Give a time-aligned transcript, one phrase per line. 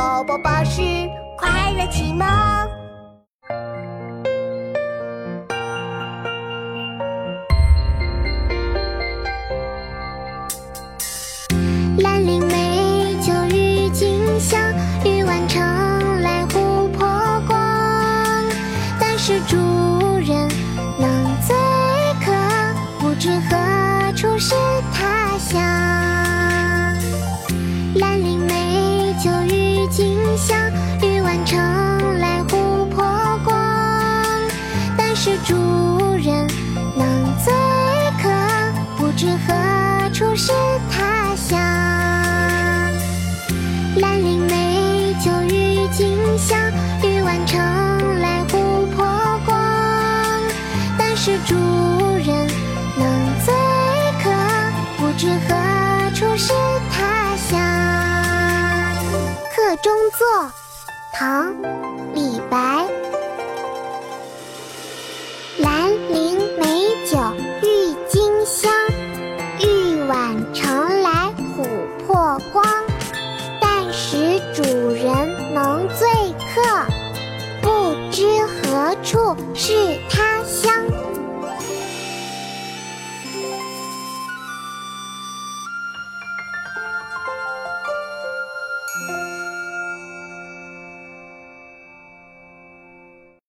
[0.00, 0.80] 宝宝巴士
[1.36, 2.26] 快乐启蒙。
[11.98, 14.58] 兰陵美酒郁金香，
[15.04, 15.60] 玉碗盛
[16.22, 17.60] 来琥珀光。
[18.98, 19.58] 但是主
[20.16, 20.48] 人
[20.98, 21.54] 能醉
[22.24, 22.32] 客，
[22.98, 24.54] 不知何处是
[35.22, 35.54] 是主
[36.16, 36.48] 人
[36.96, 37.52] 能醉
[38.22, 38.30] 客，
[38.96, 40.50] 不知何处是
[40.90, 41.58] 他乡。
[43.96, 46.58] 兰陵美酒郁金香，
[47.02, 47.60] 玉碗盛
[48.18, 49.06] 来琥珀
[49.44, 49.54] 光。
[50.96, 51.54] 但是主
[52.24, 52.48] 人
[52.96, 53.06] 能
[53.44, 53.52] 醉
[54.22, 54.30] 客，
[54.96, 55.54] 不知何
[56.14, 56.54] 处是
[56.90, 57.60] 他乡。
[59.54, 60.50] 客中作，
[61.12, 61.52] 唐·
[62.14, 62.29] 李
[75.52, 76.06] 浓醉
[76.54, 76.62] 客，
[77.60, 80.29] 不知何处是他。